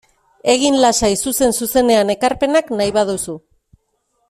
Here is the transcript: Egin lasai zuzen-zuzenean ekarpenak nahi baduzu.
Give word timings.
Egin 0.53 0.77
lasai 0.83 1.09
zuzen-zuzenean 1.27 2.15
ekarpenak 2.15 2.73
nahi 2.81 2.97
baduzu. 2.99 3.37